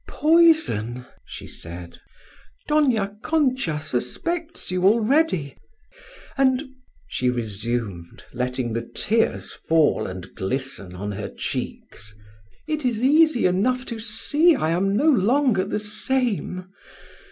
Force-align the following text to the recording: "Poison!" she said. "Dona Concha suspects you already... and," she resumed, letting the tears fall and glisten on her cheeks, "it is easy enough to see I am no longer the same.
"Poison!" 0.07 1.05
she 1.27 1.45
said. 1.45 1.99
"Dona 2.67 3.17
Concha 3.21 3.79
suspects 3.79 4.71
you 4.71 4.83
already... 4.83 5.55
and," 6.35 6.63
she 7.05 7.29
resumed, 7.29 8.23
letting 8.33 8.73
the 8.73 8.81
tears 8.95 9.51
fall 9.51 10.07
and 10.07 10.33
glisten 10.33 10.95
on 10.95 11.11
her 11.11 11.29
cheeks, 11.29 12.15
"it 12.67 12.83
is 12.83 13.03
easy 13.03 13.45
enough 13.45 13.85
to 13.85 13.99
see 13.99 14.55
I 14.55 14.71
am 14.71 14.97
no 14.97 15.07
longer 15.07 15.65
the 15.65 15.77
same. 15.77 16.71